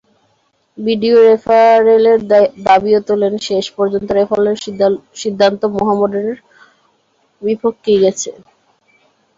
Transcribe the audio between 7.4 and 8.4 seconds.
বিপক্ষেই গেছে।